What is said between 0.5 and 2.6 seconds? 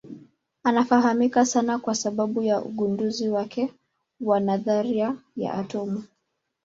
Anafahamika sana kwa sababu